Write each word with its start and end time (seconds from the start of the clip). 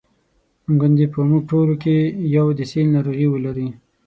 ګوندي 0.79 1.05
په 1.13 1.19
موږ 1.29 1.41
ټولو 1.49 1.73
کې 1.83 1.95
یو 2.37 2.45
د 2.57 2.59
سِل 2.71 2.87
ناروغي 2.95 3.27
ولري. 3.29 3.67